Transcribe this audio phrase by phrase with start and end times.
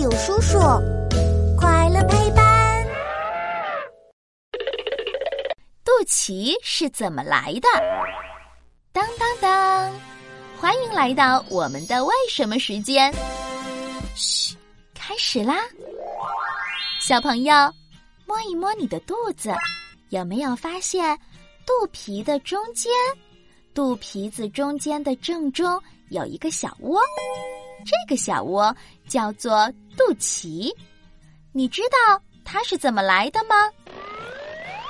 [0.00, 0.58] 有叔叔，
[1.58, 2.86] 快乐陪伴。
[5.84, 7.68] 肚脐是怎么来的？
[8.92, 9.92] 当当当！
[10.58, 13.12] 欢迎来到我们的为什么时间。
[14.14, 14.56] 嘘，
[14.94, 15.56] 开始啦！
[16.98, 17.54] 小朋友，
[18.24, 19.54] 摸一摸你的肚子，
[20.08, 21.14] 有没有发现
[21.66, 22.90] 肚皮的中间，
[23.74, 25.78] 肚皮子中间的正中
[26.08, 27.02] 有一个小窝？
[27.84, 28.74] 这个小窝
[29.08, 30.72] 叫做肚脐，
[31.52, 33.54] 你知道它是怎么来的吗？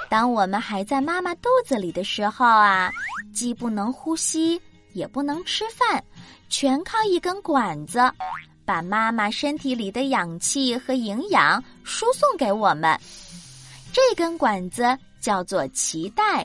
[0.09, 2.91] 当我们还在妈妈肚子里的时候啊，
[3.33, 4.61] 既不能呼吸，
[4.93, 6.03] 也不能吃饭，
[6.49, 8.01] 全靠一根管子，
[8.65, 12.99] 把妈妈身体里的氧气和营养输送给我们。
[13.93, 16.45] 这根管子叫做脐带，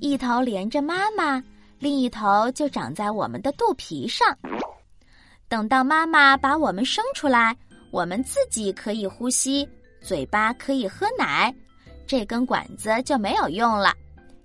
[0.00, 1.42] 一头连着妈妈，
[1.78, 4.36] 另一头就长在我们的肚皮上。
[5.50, 7.56] 等到妈妈把我们生出来，
[7.90, 9.68] 我们自己可以呼吸，
[10.00, 11.52] 嘴巴可以喝奶，
[12.06, 13.92] 这根管子就没有用了。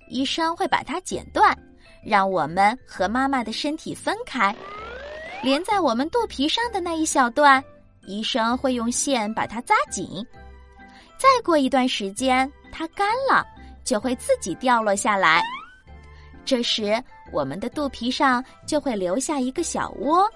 [0.09, 1.55] 医生会把它剪断，
[2.03, 4.53] 让我们和妈妈的身体分开。
[5.43, 7.63] 连在我们肚皮上的那一小段，
[8.07, 10.25] 医生会用线把它扎紧。
[11.19, 13.45] 再过一段时间，它干了，
[13.83, 15.43] 就会自己掉落下来。
[16.43, 16.99] 这时，
[17.31, 20.27] 我们的肚皮上就会留下一个小窝。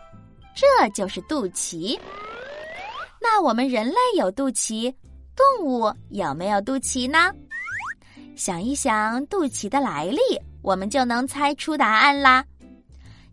[0.59, 1.97] 这就是肚脐。
[3.21, 4.93] 那我们人类有肚脐，
[5.33, 7.33] 动物有没有肚脐呢？
[8.35, 10.19] 想一想肚脐的来历，
[10.61, 12.43] 我们就能猜出答案啦。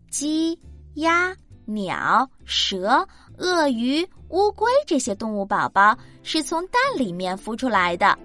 [0.09, 0.57] 鸡、
[0.95, 3.05] 鸭、鸟、蛇、
[3.37, 8.17] 鳄鱼、乌龟这些动物宝宝是从蛋里面孵出来的，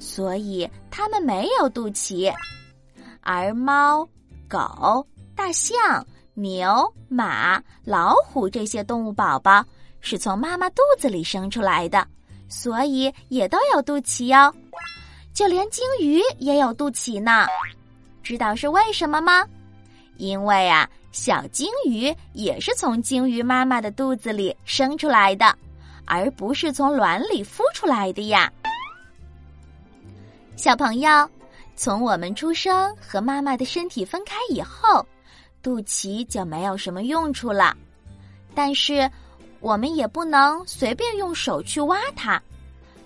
[0.00, 2.32] 所以它们没有肚脐。
[3.20, 4.04] 而猫、
[4.48, 5.06] 狗、
[5.36, 6.04] 大象。
[6.34, 9.64] 牛、马、老虎这些动物宝宝
[10.00, 12.06] 是从妈妈肚子里生出来的，
[12.48, 14.54] 所以也都有肚脐哦。
[15.34, 17.46] 就连鲸鱼也有肚脐呢，
[18.22, 19.44] 知道是为什么吗？
[20.16, 25.56] 因为啊，小鲸鱼也是从鲸鱼妈妈的肚子里生出来的，
[26.04, 28.50] 而不是从卵里孵出来的呀。
[30.56, 31.28] 小朋友，
[31.76, 35.04] 从我们出生和妈妈的身体分开以后。
[35.62, 37.76] 肚脐就没有什么用处了，
[38.54, 39.10] 但是
[39.60, 42.40] 我们也不能随便用手去挖它，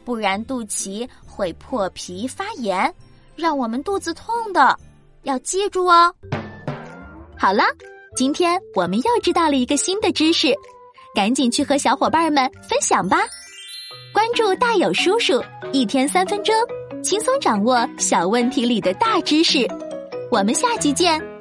[0.04, 2.94] 不然肚脐会破皮发炎，
[3.34, 4.78] 让我们肚子痛的。
[5.24, 6.14] 要记住哦。
[7.36, 7.64] 好了，
[8.14, 10.54] 今天我们又知道了一个新的知识，
[11.14, 13.18] 赶紧去和小伙伴们分享吧！
[14.12, 15.42] 关注大有叔叔，
[15.72, 16.54] 一天三分钟，
[17.02, 19.66] 轻松掌握小问题里的大知识。
[20.30, 21.33] 我们下期见。